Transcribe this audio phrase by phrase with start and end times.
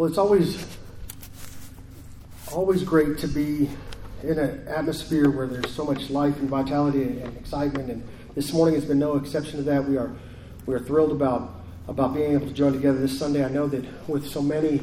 [0.00, 0.66] Well, it's always
[2.50, 3.68] always great to be
[4.22, 7.90] in an atmosphere where there's so much life and vitality and, and excitement.
[7.90, 9.86] And this morning has been no exception to that.
[9.86, 10.10] We are
[10.64, 11.52] we are thrilled about
[11.86, 13.44] about being able to join together this Sunday.
[13.44, 14.80] I know that with so many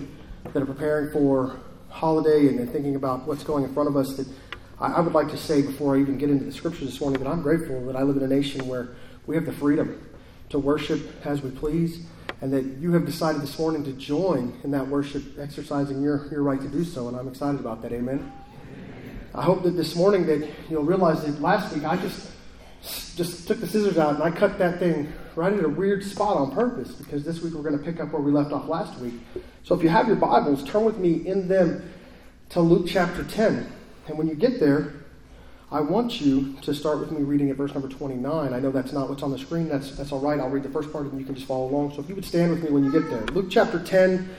[0.53, 4.27] that are preparing for holiday and, thinking about what's going in front of us, that
[4.79, 7.23] I, I would like to say before I even get into the scriptures this morning
[7.23, 8.89] that I'm grateful that I live in a nation where
[9.25, 9.99] we have the freedom
[10.49, 12.05] to worship as we please
[12.41, 16.43] and that you have decided this morning to join in that worship, exercising your, your
[16.43, 17.91] right to do so, and I'm excited about that.
[17.91, 18.31] Amen.
[19.33, 22.31] I hope that this morning that you'll realize that last week I just
[23.15, 26.37] just took the scissors out and I cut that thing right at a weird spot
[26.37, 28.99] on purpose because this week we're going to pick up where we left off last
[28.99, 29.15] week.
[29.63, 31.91] So if you have your Bibles, turn with me in them
[32.49, 33.71] to Luke chapter 10.
[34.07, 34.93] And when you get there,
[35.69, 38.53] I want you to start with me reading at verse number 29.
[38.53, 39.67] I know that's not what's on the screen.
[39.67, 40.39] That's, that's all right.
[40.39, 41.93] I'll read the first part and you can just follow along.
[41.93, 43.25] So if you would stand with me when you get there.
[43.27, 44.29] Luke chapter 10,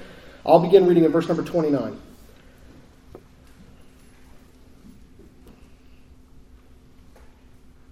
[0.47, 2.01] I'll begin reading at verse number 29.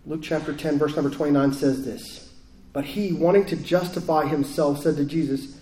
[0.07, 2.33] Luke chapter 10, verse number 29 says this
[2.73, 5.59] But he, wanting to justify himself, said to Jesus,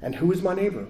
[0.00, 0.86] And who is my neighbor?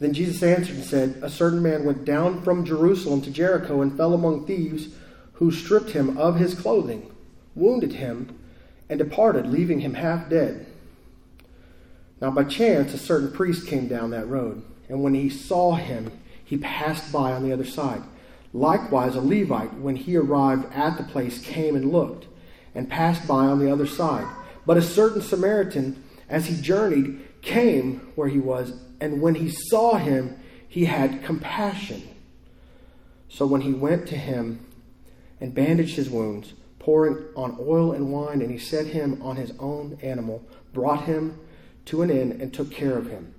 [0.00, 3.94] Then Jesus answered and said, A certain man went down from Jerusalem to Jericho and
[3.96, 4.88] fell among thieves,
[5.34, 7.10] who stripped him of his clothing,
[7.54, 8.38] wounded him,
[8.88, 10.66] and departed, leaving him half dead.
[12.20, 16.10] Now by chance a certain priest came down that road, and when he saw him,
[16.44, 18.02] he passed by on the other side.
[18.52, 22.26] Likewise, a Levite, when he arrived at the place, came and looked,
[22.74, 24.26] and passed by on the other side.
[24.66, 29.96] But a certain Samaritan, as he journeyed, came where he was and when he saw
[29.96, 32.02] him, he had compassion.
[33.28, 34.66] So when he went to him
[35.40, 39.52] and bandaged his wounds, pouring on oil and wine, and he set him on his
[39.58, 41.38] own animal, brought him
[41.86, 43.34] to an inn, and took care of him.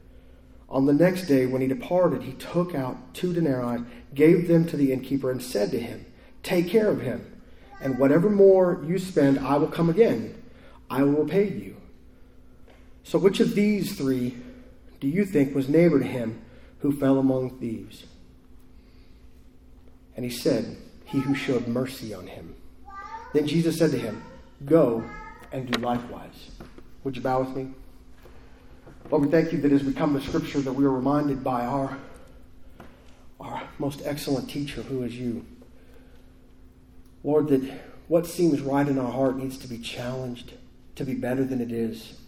[0.67, 4.77] On the next day, when he departed, he took out two denarii, gave them to
[4.77, 6.05] the innkeeper, and said to him,
[6.43, 7.25] Take care of him,
[7.81, 10.41] and whatever more you spend, I will come again.
[10.89, 11.77] I will repay you.
[13.03, 14.37] So, which of these three
[15.01, 16.41] do you think was neighbor to him
[16.79, 18.05] who fell among thieves?
[20.15, 22.55] And he said, He who showed mercy on him.
[23.33, 24.23] Then Jesus said to him,
[24.63, 25.03] Go
[25.51, 26.51] and do likewise.
[27.03, 27.71] Would you bow with me?
[29.09, 31.65] Lord, we thank you that as we come to Scripture that we are reminded by
[31.65, 31.97] our,
[33.39, 35.43] our most excellent teacher, who is you.
[37.23, 40.53] Lord, that what seems right in our heart needs to be challenged
[40.95, 42.20] to be better than it is.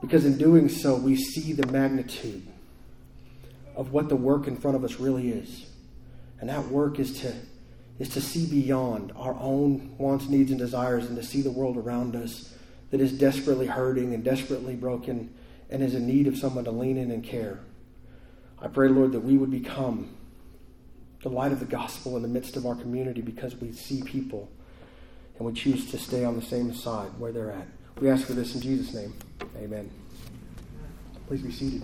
[0.00, 2.46] Because in doing so, we see the magnitude
[3.74, 5.66] of what the work in front of us really is.
[6.40, 7.34] And that work is to,
[7.98, 11.76] is to see beyond our own wants, needs, and desires and to see the world
[11.76, 12.54] around us
[12.90, 15.34] that is desperately hurting and desperately broken
[15.70, 17.60] and is in need of someone to lean in and care.
[18.60, 20.16] I pray, Lord, that we would become
[21.22, 24.48] the light of the gospel in the midst of our community because we see people
[25.36, 27.66] and we choose to stay on the same side where they're at.
[28.00, 29.12] We ask for this in Jesus' name.
[29.56, 29.90] Amen.
[31.26, 31.82] Please be seated.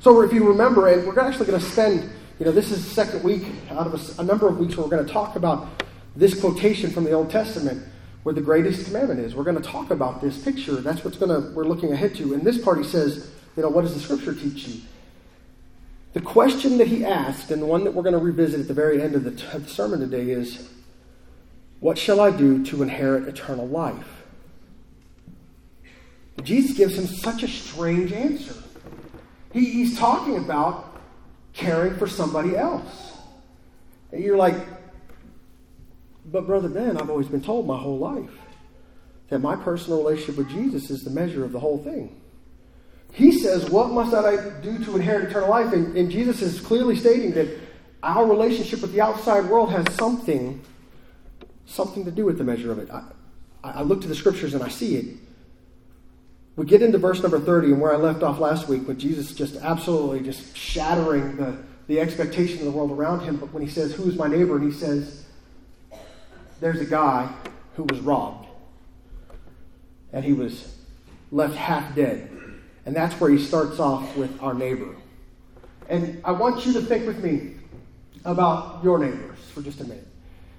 [0.00, 2.90] So, if you remember, and we're actually going to spend, you know, this is the
[2.90, 5.84] second week out of a, a number of weeks where we're going to talk about
[6.16, 7.86] this quotation from the Old Testament
[8.22, 9.34] where the greatest commandment is.
[9.34, 10.76] We're going to talk about this picture.
[10.76, 12.34] That's what's going to we're looking ahead to.
[12.34, 14.80] And this part he says, you know, what does the scripture teach you?
[16.14, 18.74] The question that he asked, and the one that we're going to revisit at the
[18.74, 20.68] very end of the, t- of the sermon today is,
[21.80, 24.23] what shall I do to inherit eternal life?
[26.42, 28.54] Jesus gives him such a strange answer.
[29.52, 30.98] He, he's talking about
[31.52, 33.12] caring for somebody else.
[34.12, 34.56] And you're like,
[36.26, 38.30] but Brother Ben, I've always been told my whole life
[39.28, 42.20] that my personal relationship with Jesus is the measure of the whole thing.
[43.12, 45.72] He says, What must I do to inherit eternal life?
[45.72, 47.48] And, and Jesus is clearly stating that
[48.02, 50.60] our relationship with the outside world has something,
[51.66, 52.90] something to do with the measure of it.
[52.90, 53.02] I,
[53.62, 55.16] I look to the scriptures and I see it.
[56.56, 59.32] We get into verse number 30 and where I left off last week with Jesus
[59.32, 61.56] just absolutely just shattering the,
[61.88, 63.36] the expectation of the world around him.
[63.36, 64.56] But when he says, Who's my neighbor?
[64.56, 65.24] And he says,
[66.60, 67.32] There's a guy
[67.74, 68.46] who was robbed.
[70.12, 70.76] And he was
[71.32, 72.30] left half dead.
[72.86, 74.94] And that's where he starts off with our neighbor.
[75.88, 77.54] And I want you to think with me
[78.24, 80.06] about your neighbors for just a minute.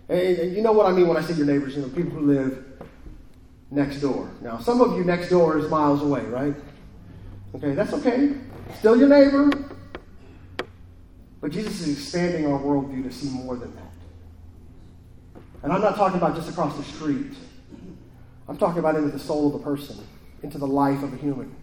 [0.09, 2.11] And, and you know what I mean when I say your neighbors, you know, people
[2.11, 2.74] who live
[3.71, 4.29] next door.
[4.41, 6.55] Now, some of you next door is miles away, right?
[7.55, 8.33] Okay, that's okay.
[8.79, 9.49] Still your neighbor.
[11.41, 15.41] But Jesus is expanding our worldview to see more than that.
[15.63, 17.33] And I'm not talking about just across the street.
[18.47, 19.97] I'm talking about into the soul of a person,
[20.43, 21.55] into the life of a human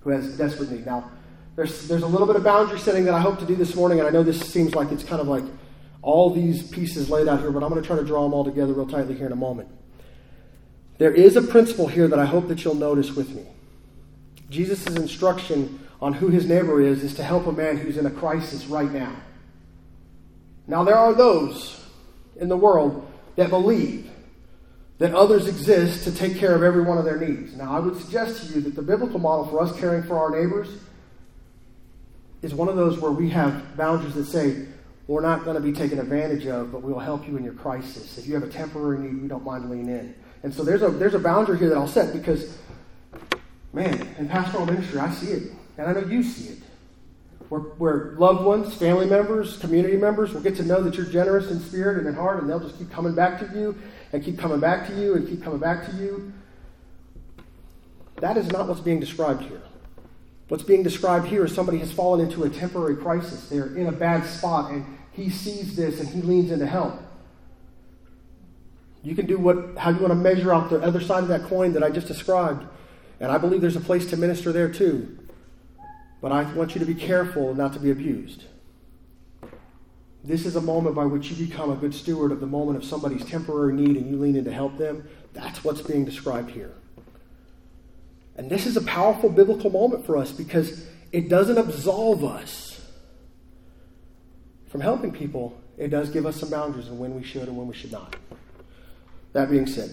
[0.00, 0.86] who has desperate need.
[0.86, 1.10] Now,
[1.56, 3.98] There's, there's a little bit of boundary setting that I hope to do this morning,
[3.98, 5.44] and I know this seems like it's kind of like
[6.02, 8.44] all these pieces laid out here, but I'm going to try to draw them all
[8.44, 9.68] together real tightly here in a moment.
[11.00, 13.46] There is a principle here that I hope that you'll notice with me.
[14.50, 18.10] Jesus' instruction on who his neighbor is is to help a man who's in a
[18.10, 19.16] crisis right now.
[20.66, 21.82] Now, there are those
[22.36, 24.10] in the world that believe
[24.98, 27.56] that others exist to take care of every one of their needs.
[27.56, 30.30] Now, I would suggest to you that the biblical model for us caring for our
[30.30, 30.68] neighbors
[32.42, 34.66] is one of those where we have boundaries that say,
[35.06, 37.54] we're not going to be taken advantage of, but we will help you in your
[37.54, 38.18] crisis.
[38.18, 40.14] If you have a temporary need, we don't mind leaning in.
[40.42, 42.56] And so there's a, there's a boundary here that I'll set because,
[43.72, 45.52] man, in pastoral ministry, I see it.
[45.76, 46.58] And I know you see it.
[47.48, 51.50] Where, where loved ones, family members, community members will get to know that you're generous
[51.50, 53.76] in spirit and in heart, and they'll just keep coming back to you
[54.12, 56.32] and keep coming back to you and keep coming back to you.
[58.20, 59.62] That is not what's being described here.
[60.48, 63.48] What's being described here is somebody has fallen into a temporary crisis.
[63.48, 67.00] They're in a bad spot, and he sees this and he leans in to help.
[69.02, 71.44] You can do what how you want to measure out the other side of that
[71.44, 72.66] coin that I just described.
[73.18, 75.18] And I believe there's a place to minister there too.
[76.20, 78.44] But I want you to be careful not to be abused.
[80.22, 82.84] This is a moment by which you become a good steward of the moment of
[82.84, 85.08] somebody's temporary need and you lean in to help them.
[85.32, 86.72] That's what's being described here.
[88.36, 92.86] And this is a powerful biblical moment for us because it doesn't absolve us
[94.68, 95.58] from helping people.
[95.78, 98.16] It does give us some boundaries on when we should and when we should not.
[99.32, 99.90] That being said,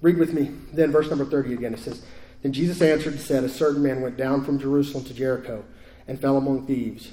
[0.00, 1.74] read with me then verse number 30 again.
[1.74, 2.04] It says,
[2.42, 5.64] Then Jesus answered and said, A certain man went down from Jerusalem to Jericho
[6.06, 7.12] and fell among thieves,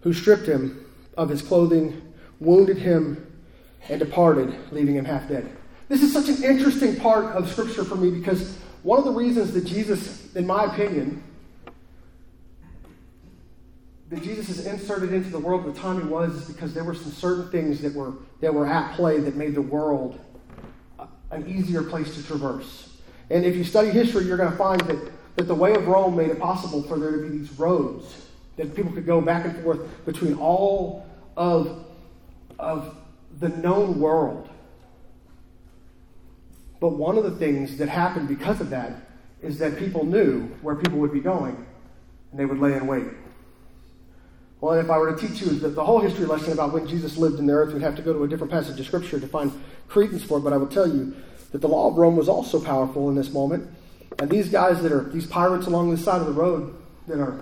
[0.00, 0.84] who stripped him
[1.16, 2.02] of his clothing,
[2.40, 3.22] wounded him,
[3.88, 5.48] and departed, leaving him half dead.
[5.88, 9.52] This is such an interesting part of Scripture for me because one of the reasons
[9.52, 11.22] that Jesus, in my opinion,
[14.08, 16.84] that Jesus is inserted into the world at the time he was is because there
[16.84, 20.20] were some certain things that were, that were at play that made the world
[21.30, 22.96] an easier place to traverse.
[23.30, 26.16] And if you study history, you're going to find that, that the way of Rome
[26.16, 28.26] made it possible for there to be these roads
[28.56, 31.06] that people could go back and forth between all
[31.36, 31.84] of,
[32.58, 32.96] of
[33.38, 34.48] the known world.
[36.80, 38.92] But one of the things that happened because of that
[39.42, 41.66] is that people knew where people would be going
[42.30, 43.04] and they would lay in wait.
[44.60, 47.18] Well, if I were to teach you the, the whole history lesson about when Jesus
[47.18, 49.28] lived in the earth, we'd have to go to a different passage of Scripture to
[49.28, 49.52] find
[49.88, 50.42] credence for it.
[50.42, 51.14] But I will tell you
[51.52, 53.68] that the law of Rome was also powerful in this moment.
[54.18, 56.74] And these guys that are, these pirates along the side of the road
[57.06, 57.38] that are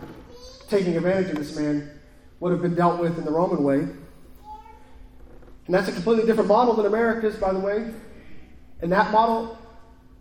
[0.69, 1.91] taking advantage of this man
[2.41, 3.79] would have been dealt with in the Roman way.
[3.79, 7.91] And that's a completely different model than America's, by the way.
[8.83, 9.57] In that model,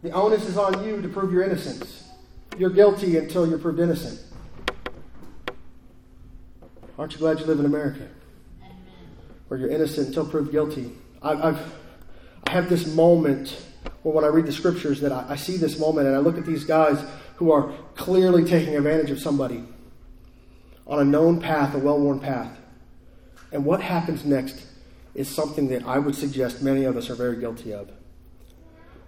[0.03, 2.03] the onus is on you to prove your innocence.
[2.57, 4.21] You're guilty until you're proved innocent.
[6.97, 8.07] Aren't you glad you live in America?
[9.47, 10.91] Where you're innocent until proved guilty.
[11.21, 11.73] I've, I've,
[12.45, 13.57] I have this moment
[14.03, 16.37] where when I read the scriptures that I, I see this moment and I look
[16.37, 17.03] at these guys
[17.37, 19.63] who are clearly taking advantage of somebody
[20.85, 22.57] on a known path, a well worn path.
[23.51, 24.65] And what happens next
[25.15, 27.89] is something that I would suggest many of us are very guilty of.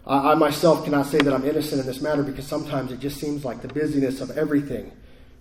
[0.07, 3.19] I, I myself cannot say that I'm innocent in this matter because sometimes it just
[3.19, 4.91] seems like the busyness of everything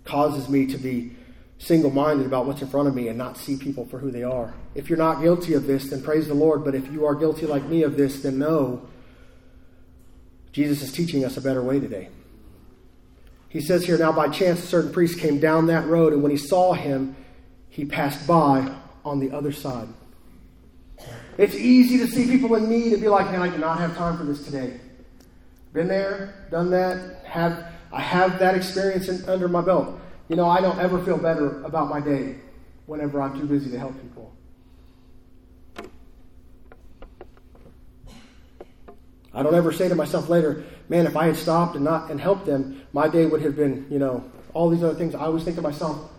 [0.05, 1.17] causes me to be
[1.59, 4.23] single minded about what's in front of me and not see people for who they
[4.23, 4.55] are.
[4.75, 6.65] If you're not guilty of this, then praise the Lord.
[6.65, 8.87] But if you are guilty like me of this, then know
[10.53, 12.09] Jesus is teaching us a better way today.
[13.49, 16.33] He says here, now by chance a certain priest came down that road, and when
[16.33, 17.17] he saw him,
[17.69, 18.73] he passed by
[19.05, 19.89] on the other side.
[21.39, 23.97] It's easy to see people in need and be like, man, I do not have
[23.97, 24.81] time for this today.
[25.73, 30.01] Been there, done that, have I have that experience in, under my belt.
[30.29, 32.37] You know, I don't ever feel better about my day
[32.87, 34.35] whenever I'm too busy to help people.
[39.35, 42.21] I don't ever say to myself later, man, if I had stopped and not and
[42.21, 45.15] helped them, my day would have been, you know, all these other things.
[45.15, 46.11] I always think to myself,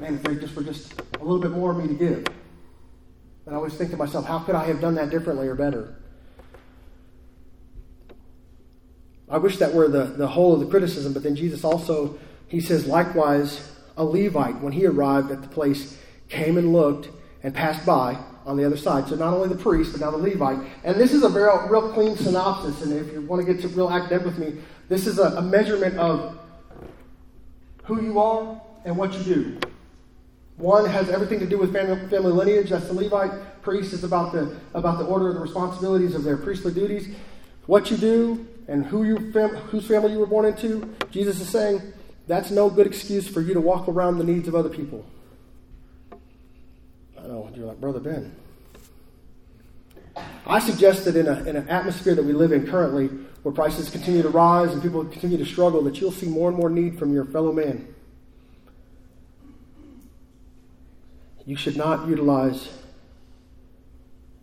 [0.00, 2.26] man, if they just were just a little bit more of me to give.
[3.46, 5.94] And I always think to myself, how could I have done that differently or better?
[9.28, 12.60] I wish that were the, the whole of the criticism, but then Jesus also he
[12.60, 15.98] says, likewise, a Levite, when he arrived at the place,
[16.28, 17.08] came and looked
[17.42, 19.08] and passed by on the other side.
[19.08, 20.58] So not only the priest, but now the Levite.
[20.84, 22.82] And this is a very, real clean synopsis.
[22.82, 25.42] And if you want to get to real academic with me, this is a, a
[25.42, 26.38] measurement of
[27.84, 29.58] who you are and what you do.
[30.56, 32.70] One has everything to do with family, family lineage.
[32.70, 33.62] That's the Levite.
[33.62, 37.14] Priest is about the, about the order and the responsibilities of their priestly duties.
[37.66, 40.94] What you do and who you whose family you were born into.
[41.10, 41.82] Jesus is saying,
[42.26, 45.04] that's no good excuse for you to walk around the needs of other people.
[47.18, 48.34] I know, you're like, Brother Ben.
[50.46, 53.08] I suggest that in, a, in an atmosphere that we live in currently,
[53.42, 56.58] where prices continue to rise and people continue to struggle, that you'll see more and
[56.58, 57.94] more need from your fellow man.
[61.44, 62.68] You should not utilize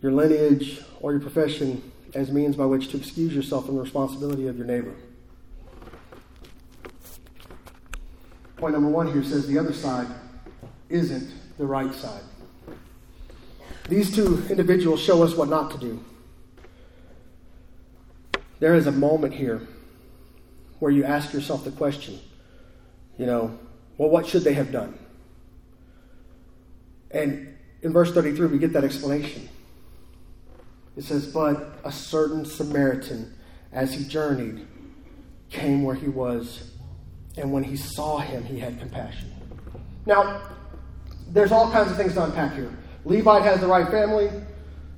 [0.00, 1.82] your lineage or your profession
[2.14, 4.94] as means by which to excuse yourself from the responsibility of your neighbor.
[8.64, 10.06] Point number one here says the other side
[10.88, 12.22] isn't the right side.
[13.90, 16.02] These two individuals show us what not to do.
[18.60, 19.60] There is a moment here
[20.78, 22.18] where you ask yourself the question,
[23.18, 23.58] you know,
[23.98, 24.98] well, what should they have done?
[27.10, 29.46] And in verse 33, we get that explanation.
[30.96, 33.36] It says, But a certain Samaritan,
[33.72, 34.66] as he journeyed,
[35.50, 36.70] came where he was,
[37.36, 39.30] and when he saw him, he had compassion.
[40.06, 40.42] Now,
[41.28, 42.72] there's all kinds of things to unpack here.
[43.04, 44.30] Levite has the right family,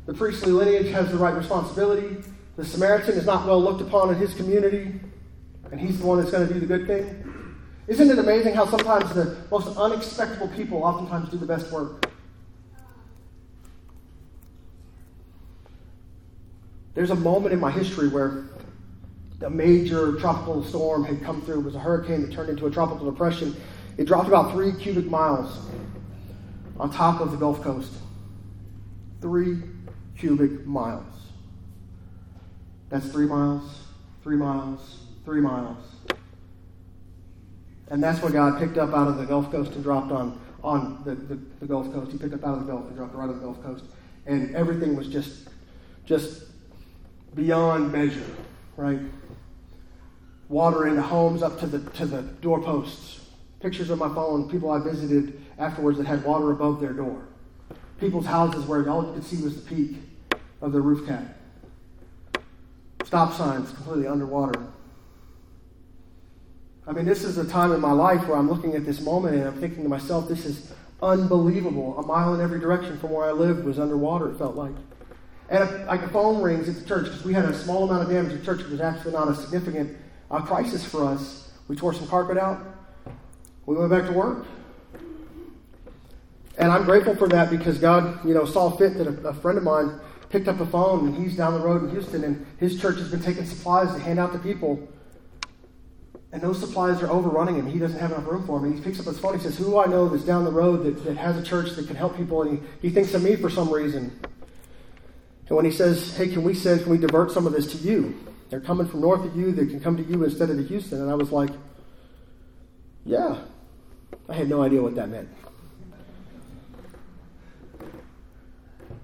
[0.07, 2.23] the priestly lineage has the right responsibility,
[2.57, 5.01] the Samaritan is not well looked upon in his community,
[5.71, 7.25] and he's the one that's going to do the good thing.
[7.87, 12.11] Isn't it amazing how sometimes the most unexpected people oftentimes do the best work?
[16.95, 18.45] There's a moment in my history where
[19.43, 21.61] a major tropical storm had come through.
[21.61, 23.55] It was a hurricane that turned into a tropical depression.
[23.99, 25.59] It dropped about three cubic miles
[26.79, 27.93] on top of the Gulf Coast.
[29.21, 29.59] Three
[30.19, 31.05] cubic miles.
[32.89, 33.83] That's three miles,
[34.23, 35.79] three miles, three miles.
[37.89, 41.03] And that's what God picked up out of the Gulf Coast and dropped on, on
[41.05, 42.13] the, the, the Gulf Coast.
[42.13, 43.85] He picked up out of the Gulf and dropped right on the Gulf Coast.
[44.27, 45.49] And everything was just,
[46.05, 46.45] just
[47.35, 48.25] beyond measure,
[48.77, 48.99] right?
[50.49, 53.21] Water into homes up to the, to the doorposts.
[53.61, 57.27] Pictures on my phone, people I visited afterwards that had water above their door.
[57.99, 59.97] People's houses where all you could see was the peak
[60.61, 61.37] of their roof cap.
[63.05, 64.61] Stop signs completely underwater.
[66.87, 69.35] I mean, this is a time in my life where I'm looking at this moment
[69.35, 70.73] and I'm thinking to myself, this is
[71.03, 71.99] unbelievable.
[71.99, 74.75] A mile in every direction from where I lived was underwater, it felt like.
[75.49, 78.05] And if, like a phone rings at the church because we had a small amount
[78.05, 78.61] of damage at church.
[78.61, 79.97] It was actually not a significant
[80.31, 81.51] uh, crisis for us.
[81.69, 82.65] We tore some carpet out.
[83.67, 84.47] We went back to work.
[86.59, 89.59] And I'm grateful for that because God, you know, saw fit that a, a friend
[89.59, 92.81] of mine picked up a phone and he's down the road in Houston and his
[92.81, 94.89] church has been taking supplies to hand out to people.
[96.33, 97.67] And those supplies are overrunning him.
[97.67, 98.69] He doesn't have enough room for them.
[98.69, 99.35] And he picks up his phone.
[99.35, 101.71] He says, Who do I know that's down the road that, that has a church
[101.77, 102.43] that can help people?
[102.43, 104.19] And he, he thinks of me for some reason.
[105.49, 107.79] And when he says, Hey, can we send, can we divert some of this to
[107.79, 108.19] you?
[108.49, 111.01] They're coming from north of you, they can come to you instead of to Houston.
[111.01, 111.51] And I was like,
[113.05, 113.39] Yeah.
[114.29, 115.29] I had no idea what that meant.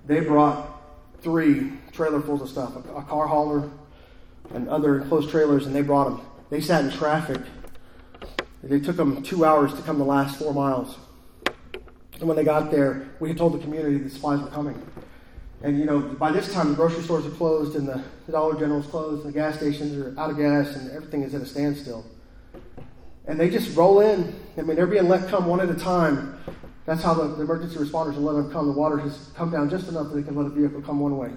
[0.07, 0.69] They brought
[1.21, 3.71] three trailerfuls of stuff a, a car hauler
[4.53, 6.21] and other enclosed trailers, and they brought them.
[6.51, 7.41] They sat in traffic.
[8.63, 10.97] They took them two hours to come the last four miles.
[12.19, 14.81] And when they got there, we had told the community the supplies were coming.
[15.63, 18.59] And you know, by this time the grocery stores are closed and the, the Dollar
[18.59, 21.43] General is closed and the gas stations are out of gas and everything is at
[21.43, 22.05] a standstill.
[23.27, 24.35] And they just roll in.
[24.59, 26.39] I mean, they're being let come one at a time.
[26.85, 28.67] That's how the, the emergency responders are letting them come.
[28.67, 31.17] The water has come down just enough that they can let a vehicle come one
[31.17, 31.31] way.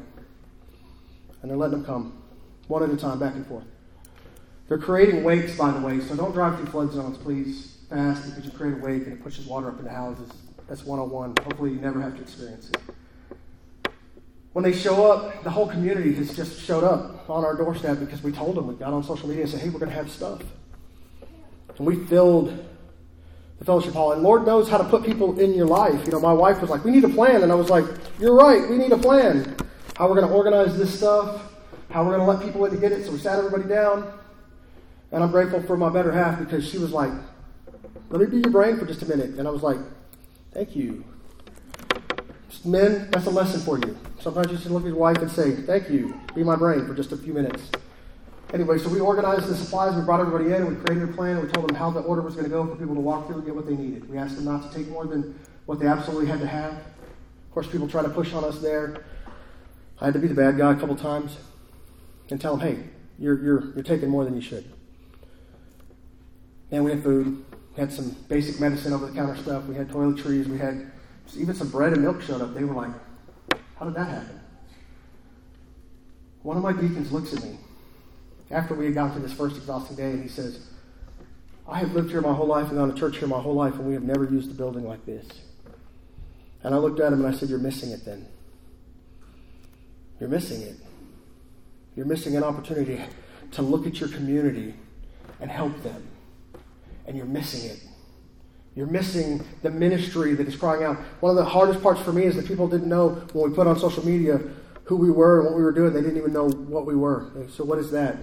[1.41, 2.23] And they're letting them come
[2.67, 3.65] one at a time, back and forth.
[4.67, 8.45] They're creating wakes, by the way, so don't drive through flood zones, please, fast, because
[8.45, 10.31] you create a wake and it pushes water up into houses.
[10.67, 11.35] That's 101.
[11.43, 12.94] Hopefully, you never have to experience it.
[14.55, 18.23] When they show up, the whole community has just showed up on our doorstep because
[18.23, 18.67] we told them.
[18.67, 20.41] We got on social media and said, hey, we're going to have stuff.
[21.77, 22.65] And we filled
[23.59, 24.13] the fellowship hall.
[24.13, 26.05] And Lord knows how to put people in your life.
[26.05, 27.43] You know, my wife was like, we need a plan.
[27.43, 27.83] And I was like,
[28.17, 29.57] you're right, we need a plan.
[29.97, 31.51] How we're going to organize this stuff,
[31.89, 33.03] how we're going to let people in to get it.
[33.03, 34.09] So we sat everybody down.
[35.11, 37.11] And I'm grateful for my better half because she was like,
[38.09, 39.31] let me be your brain for just a minute.
[39.31, 39.79] And I was like,
[40.53, 41.03] thank you.
[42.63, 43.97] Men, that's a lesson for you.
[44.19, 46.93] Sometimes you should look at your wife and say, Thank you, be my brain for
[46.93, 47.69] just a few minutes.
[48.53, 51.41] Anyway, so we organized the supplies, we brought everybody in, and we created a plan,
[51.41, 53.37] we told them how the order was going to go for people to walk through
[53.37, 54.09] and get what they needed.
[54.09, 56.73] We asked them not to take more than what they absolutely had to have.
[56.73, 59.03] Of course, people try to push on us there.
[59.99, 61.37] I had to be the bad guy a couple times
[62.29, 62.83] and tell them, hey,
[63.17, 64.65] you're, you're, you're taking more than you should.
[66.71, 67.43] And we had food.
[67.75, 69.65] We had some basic medicine over the counter stuff.
[69.65, 70.47] We had toiletries.
[70.47, 70.91] We had
[71.35, 72.53] even some bread and milk showed up.
[72.53, 72.91] They were like,
[73.77, 74.39] how did that happen?
[76.43, 77.57] One of my deacons looks at me
[78.51, 80.67] after we had gotten through this first exhausting day and he says,
[81.67, 83.73] I have lived here my whole life and gone to church here my whole life,
[83.73, 85.25] and we have never used the building like this.
[86.61, 88.27] And I looked at him and I said, You're missing it then.
[90.19, 90.75] You're missing it.
[91.95, 93.01] You're missing an opportunity
[93.51, 94.75] to look at your community
[95.39, 96.07] and help them.
[97.07, 97.79] And you're missing it.
[98.75, 100.97] You're missing the ministry that is crying out.
[101.21, 103.67] One of the hardest parts for me is that people didn't know when we put
[103.67, 104.41] on social media
[104.83, 105.93] who we were and what we were doing.
[105.93, 107.31] They didn't even know what we were.
[107.49, 108.17] So, what is that?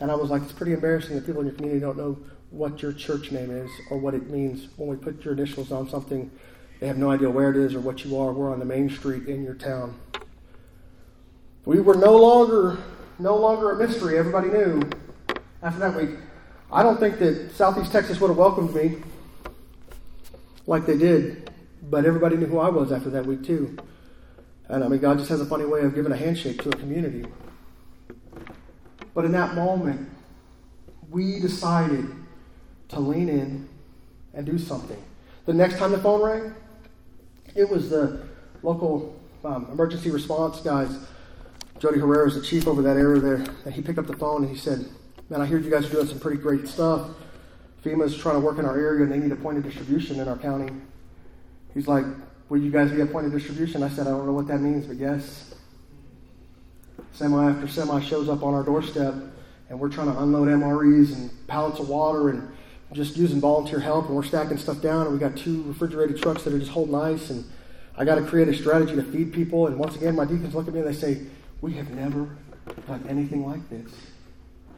[0.00, 2.18] And I was like, it's pretty embarrassing that people in your community don't know
[2.50, 4.68] what your church name is or what it means.
[4.76, 6.30] When we put your initials on something,
[6.80, 8.32] they have no idea where it is or what you are.
[8.32, 9.98] We're on the main street in your town.
[11.64, 12.78] We were no longer
[13.18, 14.18] no longer a mystery.
[14.18, 14.82] Everybody knew
[15.62, 16.18] after that week.
[16.70, 18.96] I don't think that Southeast Texas would have welcomed me
[20.66, 21.50] like they did,
[21.82, 23.76] but everybody knew who I was after that week too.
[24.68, 26.76] And I mean, God just has a funny way of giving a handshake to a
[26.76, 27.26] community.
[29.14, 30.08] But in that moment,
[31.10, 32.06] we decided
[32.88, 33.68] to lean in
[34.32, 35.02] and do something.
[35.46, 36.54] The next time the phone rang,
[37.54, 38.26] it was the
[38.62, 40.96] local um, emergency response guys.
[41.78, 43.44] Jody Herrera is the chief over that area there.
[43.64, 44.86] And he picked up the phone and he said,
[45.28, 47.08] Man, I hear you guys are doing some pretty great stuff.
[47.84, 50.28] FEMA's trying to work in our area and they need a point of distribution in
[50.28, 50.72] our county.
[51.74, 52.04] He's like,
[52.48, 53.82] Will you guys be a point of distribution?
[53.82, 55.54] I said, I don't know what that means, but yes.
[57.12, 59.14] Semi after semi shows up on our doorstep
[59.68, 62.48] and we're trying to unload MREs and pallets of water and
[62.92, 66.42] just using volunteer help and we're stacking stuff down and we got two refrigerated trucks
[66.44, 67.44] that are just holding ice and
[67.96, 70.68] I got to create a strategy to feed people and once again my deacons look
[70.68, 71.22] at me and they say
[71.60, 72.28] we have never
[72.86, 73.90] done anything like this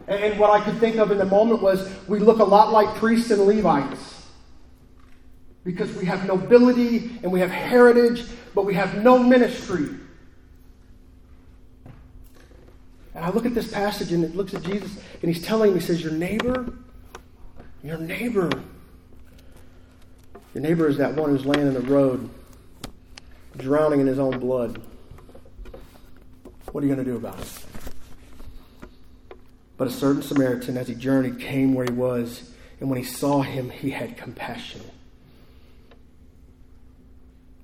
[0.09, 2.95] and what I could think of in the moment was we look a lot like
[2.97, 4.27] priests and Levites
[5.65, 9.89] because we have nobility and we have heritage but we have no ministry
[13.15, 15.81] and I look at this passage and it looks at Jesus and he's telling me,
[15.81, 16.73] he says, Your neighbor
[17.87, 18.51] your neighbor.
[20.55, 22.29] Your neighbor is that one who's laying in the road,
[23.57, 24.83] drowning in his own blood.
[26.73, 27.66] What are you going to do about it?
[29.77, 33.43] But a certain Samaritan, as he journeyed, came where he was, and when he saw
[33.43, 34.81] him, he had compassion.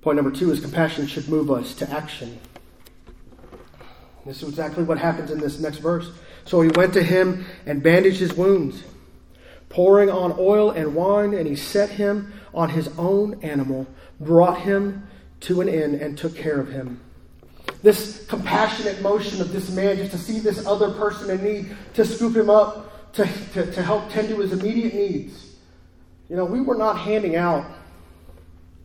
[0.02, 2.38] Point number two is compassion should move us to action.
[4.26, 6.10] This is exactly what happens in this next verse.
[6.44, 8.82] So he went to him and bandaged his wounds
[9.72, 13.86] pouring on oil and wine, and he set him on his own animal,
[14.20, 15.08] brought him
[15.40, 17.00] to an inn, and took care of him.
[17.82, 22.04] This compassionate motion of this man just to see this other person in need, to
[22.04, 25.56] scoop him up, to, to, to help tend to his immediate needs.
[26.28, 27.66] You know, we were not handing out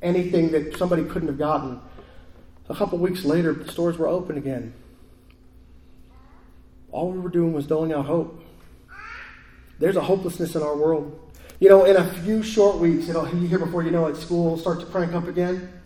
[0.02, 1.80] anything that somebody couldn't have gotten.
[2.70, 4.74] A couple weeks later, the stores were open again.
[6.92, 8.44] All we were doing was doling out hope.
[9.80, 11.20] There's a hopelessness in our world.
[11.60, 14.52] You know, in a few short weeks, it'll you hear before you know it, school
[14.52, 15.77] will start to crank up again.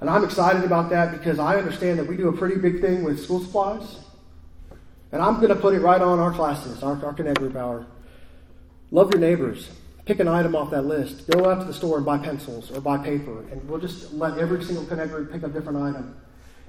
[0.00, 3.04] And I'm excited about that because I understand that we do a pretty big thing
[3.04, 3.98] with school supplies.
[5.12, 7.86] And I'm going to put it right on our classes, our, our Connect group hour.
[8.90, 9.70] Love your neighbors.
[10.04, 11.28] Pick an item off that list.
[11.28, 13.40] Go out to the store and buy pencils or buy paper.
[13.50, 16.16] And we'll just let every single Connect group pick a different item.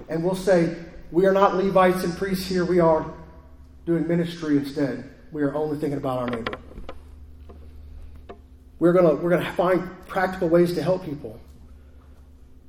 [0.08, 0.76] And we'll say,
[1.10, 2.64] we are not Levites and priests here.
[2.64, 3.12] We are
[3.84, 6.58] doing ministry instead we are only thinking about our neighbor.
[8.78, 11.38] We're going we're gonna find practical ways to help people.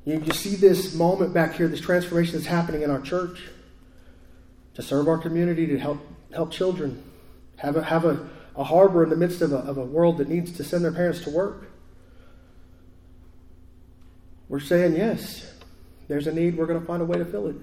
[0.07, 3.43] You, you see this moment back here, this transformation that's happening in our church
[4.75, 5.99] to serve our community, to help,
[6.33, 7.03] help children,
[7.57, 10.29] have a, have a, a harbor in the midst of a, of a world that
[10.29, 11.69] needs to send their parents to work.
[14.47, 15.51] We're saying, yes,
[16.07, 17.55] there's a need, we're going to find a way to fill it.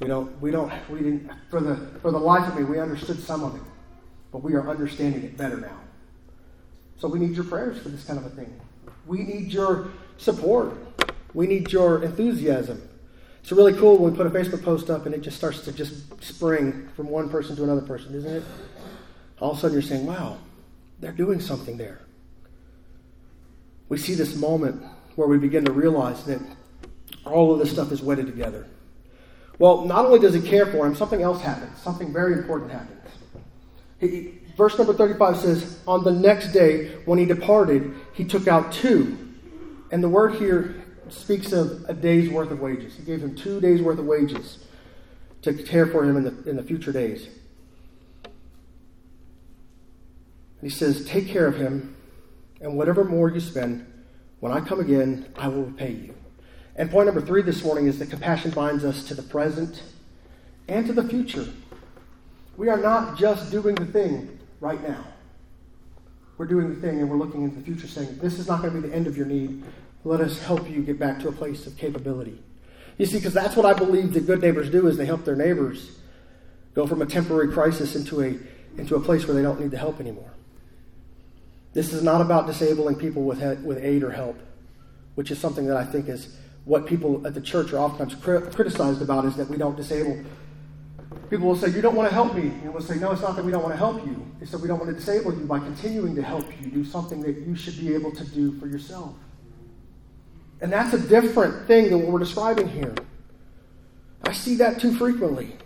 [0.00, 3.22] We don't, we don't, we didn't, for the, for the life of me, we understood
[3.22, 3.62] some of it
[4.32, 5.78] but we are understanding it better now.
[6.98, 8.58] So we need your prayers for this kind of a thing.
[9.06, 10.72] We need your support.
[11.34, 12.88] We need your enthusiasm.
[13.42, 15.72] It's really cool when we put a Facebook post up and it just starts to
[15.72, 18.44] just spring from one person to another person, isn't it?
[19.40, 20.38] All of a sudden you're saying, wow,
[21.00, 22.00] they're doing something there.
[23.88, 24.82] We see this moment
[25.16, 26.40] where we begin to realize that
[27.24, 28.66] all of this stuff is wedded together.
[29.58, 31.78] Well, not only does he care for him, something else happens.
[31.82, 33.00] Something very important happens.
[33.98, 38.72] He, verse number 35 says, On the next day, when he departed, he took out
[38.72, 39.18] two.
[39.90, 40.81] And the word here
[41.12, 42.96] speaks of a day's worth of wages.
[42.96, 44.58] He gave him two days' worth of wages
[45.42, 47.28] to care for him in the, in the future days.
[50.60, 51.96] he says, Take care of him,
[52.60, 53.84] and whatever more you spend,
[54.40, 56.14] when I come again, I will repay you.
[56.76, 59.82] And point number three this morning is that compassion binds us to the present
[60.68, 61.46] and to the future.
[62.56, 65.04] We are not just doing the thing right now.
[66.38, 68.74] we're doing the thing and we're looking into the future saying, this is not going
[68.74, 69.62] to be the end of your need.
[70.04, 72.42] Let us help you get back to a place of capability.
[72.98, 75.36] You see, because that's what I believe that good neighbors do is they help their
[75.36, 75.98] neighbors
[76.74, 78.36] go from a temporary crisis into a,
[78.78, 80.32] into a place where they don't need the help anymore.
[81.72, 84.38] This is not about disabling people with, with aid or help,
[85.14, 88.14] which is something that I think is what people at the church are oftentimes
[88.54, 90.22] criticized about is that we don't disable.
[91.30, 92.42] People will say, You don't want to help me.
[92.42, 94.24] And we'll say, No, it's not that we don't want to help you.
[94.40, 97.20] It's that we don't want to disable you by continuing to help you do something
[97.22, 99.14] that you should be able to do for yourself.
[100.62, 102.94] And that's a different thing than what we're describing here.
[104.22, 105.56] I see that too frequently.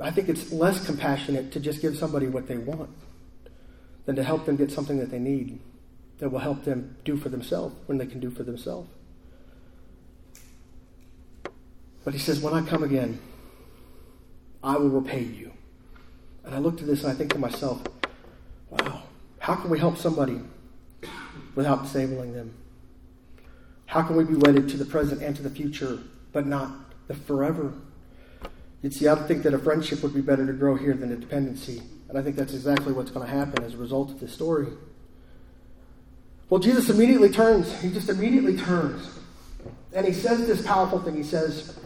[0.00, 2.90] I think it's less compassionate to just give somebody what they want
[4.06, 5.60] than to help them get something that they need
[6.18, 8.88] that will help them do for themselves when they can do for themselves.
[12.04, 13.20] But he says, When I come again,
[14.62, 15.52] I will repay you.
[16.44, 17.82] And I look to this and I think to myself,
[18.70, 19.02] wow,
[19.38, 20.40] how can we help somebody
[21.58, 22.54] without disabling them?
[23.86, 25.98] How can we be wedded to the present and to the future,
[26.32, 26.70] but not
[27.08, 27.72] the forever?
[28.80, 31.16] You'd see, I think that a friendship would be better to grow here than a
[31.16, 31.82] dependency.
[32.08, 34.68] And I think that's exactly what's going to happen as a result of this story.
[36.48, 37.76] Well, Jesus immediately turns.
[37.82, 39.18] He just immediately turns.
[39.92, 41.16] And he says this powerful thing.
[41.16, 41.76] He says,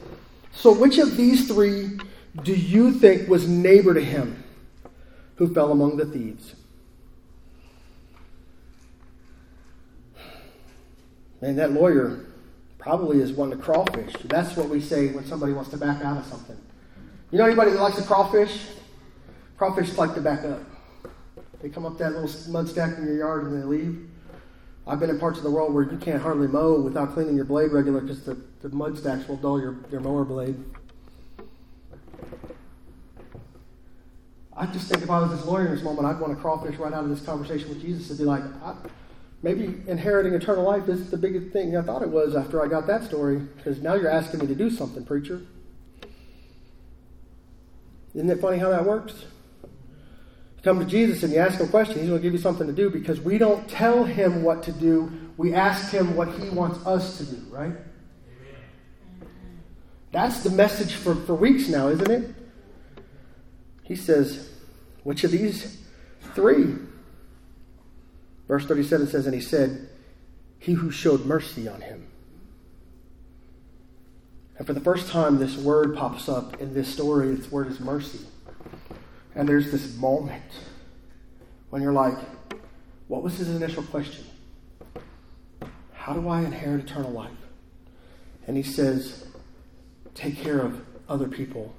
[0.53, 1.99] So which of these three
[2.43, 4.45] do you think was neighbor to him
[5.37, 6.57] who fell among the thieves?
[11.43, 12.25] And that lawyer
[12.79, 14.15] probably is one to crawfish.
[14.25, 16.57] That's what we say when somebody wants to back out of something.
[17.31, 18.67] You know anybody that likes to crawfish?
[19.59, 20.61] Crawfish like to back up.
[21.61, 24.09] They come up that little mud stack in your yard and they leave.
[24.87, 27.45] I've been in parts of the world where you can't hardly mow without cleaning your
[27.45, 30.57] blade regular because the, the mud stacks will dull your, your mower blade.
[34.57, 36.77] I just think if I was this lawyer in this moment, I'd want to crawfish
[36.77, 38.43] right out of this conversation with Jesus and be like,
[39.43, 42.87] maybe inheriting eternal life isn't the biggest thing I thought it was after I got
[42.87, 45.43] that story, because now you're asking me to do something, preacher.
[48.15, 49.25] Isn't it funny how that works?
[49.63, 52.39] You come to Jesus and you ask him a question, he's going to give you
[52.39, 55.11] something to do because we don't tell him what to do.
[55.37, 57.73] We ask him what he wants us to do, right?
[60.13, 62.35] That's the message for, for weeks now, isn't it?
[63.83, 64.51] He says,
[65.05, 65.83] Which of these
[66.35, 66.75] three?
[68.49, 69.89] Verse 37 says, And he said,
[70.59, 72.09] He who showed mercy on him.
[74.59, 77.35] And for the first time, this word pops up in this story.
[77.35, 78.21] This word is mercy.
[79.35, 80.43] And there's this moment
[81.71, 82.19] when you're like,
[83.09, 84.25] what was his initial question?
[85.93, 87.31] How do I inherit eternal life?
[88.47, 89.27] And he says,
[90.15, 91.75] take care of other people.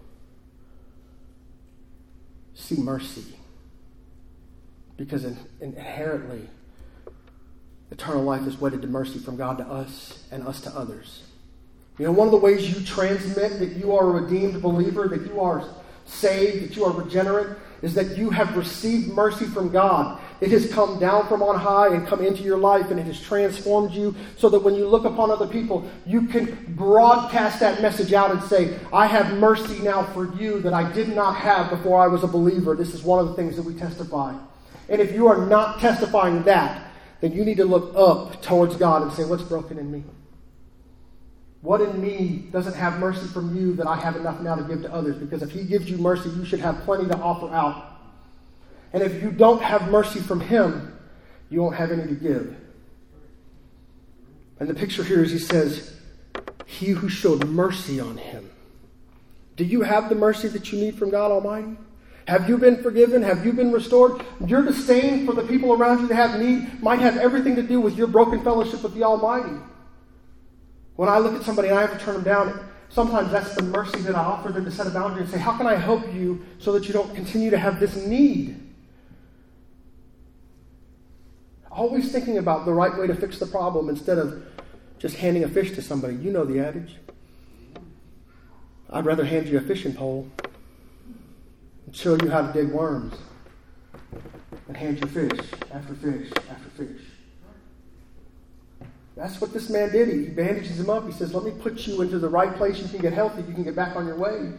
[2.53, 3.35] See mercy.
[4.97, 6.47] Because in, inherently,
[7.91, 11.23] eternal life is wedded to mercy from God to us and us to others.
[11.99, 15.25] You know, one of the ways you transmit that you are a redeemed believer, that
[15.27, 15.63] you are
[16.05, 20.19] saved, that you are regenerate, is that you have received mercy from God.
[20.41, 23.21] It has come down from on high and come into your life, and it has
[23.21, 28.13] transformed you so that when you look upon other people, you can broadcast that message
[28.13, 32.01] out and say, I have mercy now for you that I did not have before
[32.01, 32.75] I was a believer.
[32.75, 34.35] This is one of the things that we testify.
[34.89, 36.91] And if you are not testifying that,
[37.21, 40.03] then you need to look up towards God and say, What's broken in me?
[41.61, 44.81] What in me doesn't have mercy from you that I have enough now to give
[44.81, 45.15] to others?
[45.15, 47.97] Because if He gives you mercy, you should have plenty to offer out.
[48.91, 50.99] And if you don't have mercy from Him,
[51.49, 52.55] you won't have any to give.
[54.59, 55.95] And the picture here is He says,
[56.65, 58.49] He who showed mercy on Him.
[59.55, 61.77] Do you have the mercy that you need from God Almighty?
[62.27, 63.21] Have you been forgiven?
[63.21, 64.23] Have you been restored?
[64.45, 67.81] Your disdain for the people around you that have need might have everything to do
[67.81, 69.57] with your broken fellowship with the Almighty.
[70.95, 73.63] When I look at somebody and I have to turn them down, sometimes that's the
[73.63, 76.13] mercy that I offer them to set a boundary and say, How can I help
[76.13, 78.59] you so that you don't continue to have this need?
[81.69, 84.45] Always thinking about the right way to fix the problem instead of
[84.99, 86.15] just handing a fish to somebody.
[86.15, 86.95] You know the adage.
[88.91, 90.29] I'd rather hand you a fishing pole
[91.93, 93.15] show you how to dig worms
[94.67, 95.39] and hand you fish
[95.71, 97.01] after fish after fish.
[99.15, 100.09] That's what this man did.
[100.09, 101.05] He bandages him up.
[101.05, 102.79] He says, Let me put you into the right place.
[102.79, 103.43] You can get healthy.
[103.43, 104.53] You can get back on your way.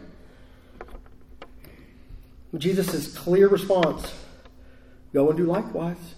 [2.57, 4.13] Jesus' clear response
[5.13, 6.15] go and do likewise.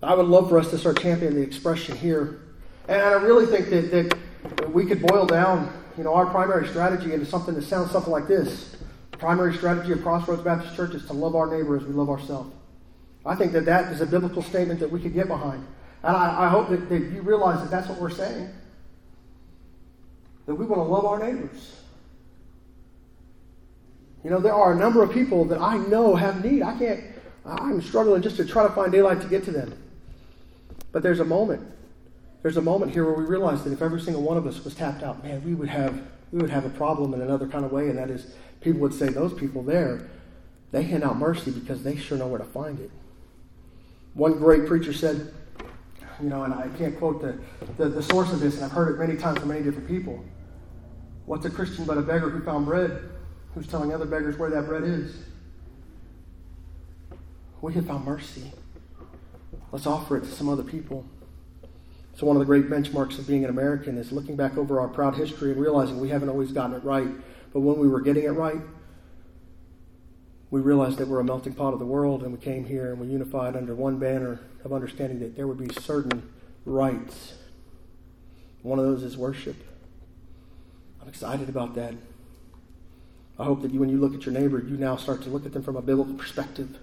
[0.00, 2.40] I would love for us to start championing the expression here.
[2.88, 7.12] And I really think that, that we could boil down you know, our primary strategy
[7.12, 8.77] into something that sounds something like this
[9.18, 12.54] primary strategy of Crossroads Baptist Church is to love our neighbor as we love ourselves.
[13.26, 15.66] I think that that is a biblical statement that we could get behind.
[16.02, 18.48] And I, I hope that, that you realize that that's what we're saying.
[20.46, 21.76] That we want to love our neighbors.
[24.24, 26.62] You know, there are a number of people that I know have need.
[26.62, 27.04] I can't,
[27.44, 29.76] I'm struggling just to try to find daylight to get to them.
[30.92, 31.66] But there's a moment.
[32.42, 34.74] There's a moment here where we realize that if every single one of us was
[34.74, 36.00] tapped out, man, we would have
[36.30, 38.94] we would have a problem in another kind of way, and that is people would
[38.94, 40.08] say those people there,
[40.70, 42.90] they hand out mercy because they sure know where to find it.
[44.14, 45.32] One great preacher said,
[46.20, 47.38] you know, and I can't quote the,
[47.76, 50.24] the, the source of this, and I've heard it many times from many different people.
[51.26, 53.02] What's a Christian but a beggar who found bread,
[53.54, 55.14] who's telling other beggars where that bread is?
[57.60, 58.52] We have found mercy.
[59.72, 61.04] Let's offer it to some other people.
[62.16, 64.88] So, one of the great benchmarks of being an American is looking back over our
[64.88, 67.08] proud history and realizing we haven't always gotten it right.
[67.52, 68.60] But when we were getting it right,
[70.50, 73.00] we realized that we're a melting pot of the world, and we came here and
[73.00, 76.30] we unified under one banner of understanding that there would be certain
[76.64, 77.34] rights.
[78.62, 79.56] One of those is worship.
[81.00, 81.94] I'm excited about that.
[83.38, 85.46] I hope that you, when you look at your neighbor, you now start to look
[85.46, 86.76] at them from a biblical perspective.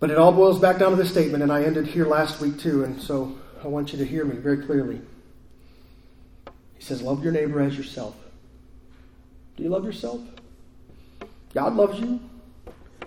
[0.00, 2.58] But it all boils back down to this statement, and I ended here last week
[2.58, 5.00] too, and so I want you to hear me very clearly.
[6.76, 8.14] He says, Love your neighbor as yourself.
[9.56, 10.20] Do you love yourself?
[11.52, 12.20] God loves you.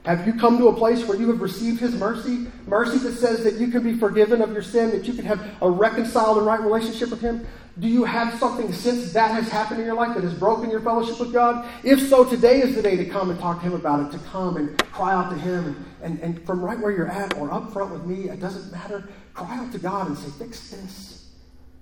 [0.06, 2.48] Have you come to a place where you have received His mercy?
[2.66, 5.46] Mercy that says that you can be forgiven of your sin, that you can have
[5.62, 7.46] a reconciled and right relationship with Him?
[7.80, 10.80] Do you have something since that has happened in your life that has broken your
[10.80, 11.68] fellowship with God?
[11.84, 14.24] If so, today is the day to come and talk to Him about it, to
[14.30, 15.86] come and cry out to Him.
[16.02, 18.72] And, and, and from right where you're at or up front with me, it doesn't
[18.72, 19.10] matter.
[19.34, 21.30] Cry out to God and say, Fix this.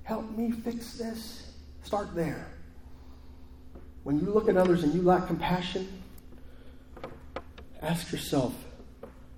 [0.04, 1.52] Help me fix this.
[1.84, 2.55] Start there.
[4.06, 5.88] When you look at others and you lack compassion,
[7.82, 8.54] ask yourself,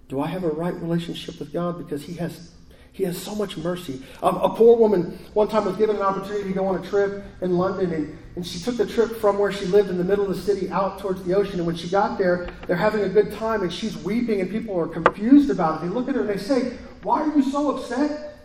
[0.09, 1.77] do I have a right relationship with God?
[1.77, 2.51] Because He has
[2.91, 4.01] he has so much mercy.
[4.23, 7.55] A poor woman one time was given an opportunity to go on a trip in
[7.55, 10.35] London, and, and she took the trip from where she lived in the middle of
[10.35, 11.59] the city out towards the ocean.
[11.59, 14.75] And when she got there, they're having a good time, and she's weeping, and people
[14.79, 15.85] are confused about it.
[15.85, 18.35] They look at her and they say, Why are you so upset?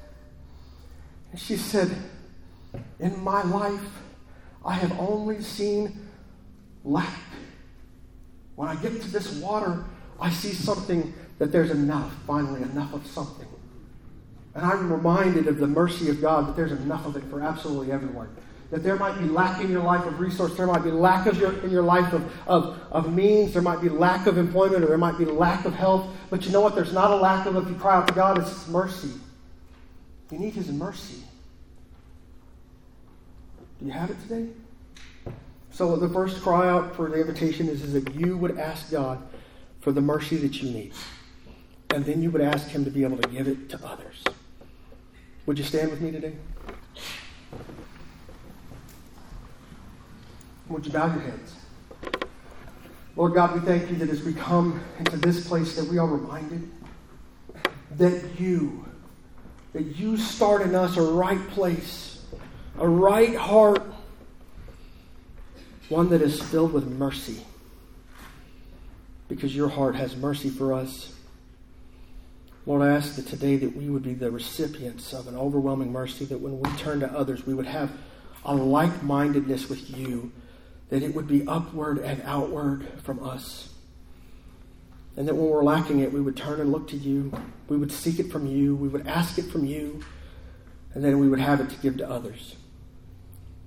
[1.31, 1.91] And she said,
[3.01, 4.03] In my life,
[4.67, 6.11] I have only seen
[6.85, 7.19] lack.
[8.57, 9.85] When I get to this water,
[10.21, 13.49] I see something that there's enough, finally, enough of something.
[14.55, 17.91] And I'm reminded of the mercy of God that there's enough of it for absolutely
[17.91, 18.29] everyone.
[18.71, 21.39] That there might be lack in your life of resource, there might be lack of
[21.39, 24.87] your, in your life of, of, of means, there might be lack of employment, or
[24.87, 26.07] there might be lack of health.
[26.31, 26.75] But you know what?
[26.75, 29.11] There's not a lack of if you cry out to God, it's His mercy.
[30.31, 31.23] You need His mercy.
[33.79, 34.49] Do you have it today?
[35.73, 39.23] So the first cry out for the invitation is, is that you would ask God
[39.81, 40.93] for the mercy that you need.
[41.91, 44.23] And then you would ask Him to be able to give it to others.
[45.47, 46.35] Would you stand with me today?
[50.69, 51.55] Would you bow your heads?
[53.17, 56.07] Lord God, we thank you that as we come into this place that we are
[56.07, 56.71] reminded
[57.97, 58.87] that you,
[59.73, 62.25] that you start in us a right place,
[62.79, 63.83] a right heart,
[65.93, 67.45] one that is filled with mercy.
[69.29, 71.13] Because your heart has mercy for us.
[72.65, 76.25] Lord, I ask that today that we would be the recipients of an overwhelming mercy,
[76.27, 77.91] that when we turn to others, we would have
[78.45, 80.33] a like mindedness with you,
[80.89, 83.69] that it would be upward and outward from us.
[85.17, 87.33] And that when we're lacking it, we would turn and look to you.
[87.69, 88.75] We would seek it from you.
[88.77, 90.03] We would ask it from you.
[90.95, 92.57] And then we would have it to give to others.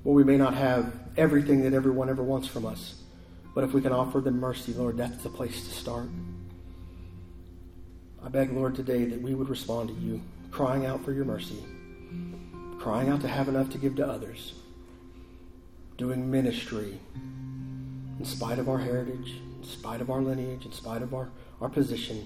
[0.04, 2.96] What we may not have everything that everyone ever wants from us.
[3.54, 6.10] But if we can offer them mercy, Lord, that's the place to start.
[8.24, 11.64] I beg, Lord, today that we would respond to you, crying out for your mercy,
[12.80, 14.54] crying out to have enough to give to others,
[15.98, 17.00] doing ministry
[18.20, 21.30] in spite of our heritage, in spite of our lineage, in spite of our,
[21.62, 22.26] our position,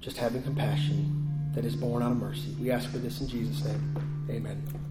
[0.00, 2.56] just having compassion that is born out of mercy.
[2.60, 4.26] We ask for this in Jesus' name.
[4.30, 4.89] Amen.